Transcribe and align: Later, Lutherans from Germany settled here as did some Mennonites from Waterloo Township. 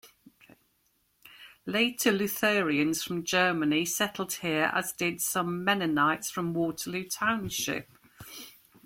Later, 1.67 2.11
Lutherans 2.11 3.03
from 3.03 3.23
Germany 3.23 3.85
settled 3.85 4.33
here 4.33 4.71
as 4.73 4.93
did 4.93 5.21
some 5.21 5.63
Mennonites 5.63 6.31
from 6.31 6.55
Waterloo 6.55 7.07
Township. 7.07 7.87